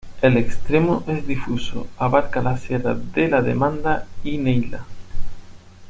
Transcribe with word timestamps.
El 0.19 0.35
extremo 0.35 1.03
es 1.05 1.27
difuso, 1.27 1.85
abarca 1.99 2.41
las 2.41 2.61
Sierras 2.61 2.97
de 3.13 3.27
la 3.27 3.43
Demanda 3.43 4.07
y 4.23 4.39
Neila. 4.39 4.83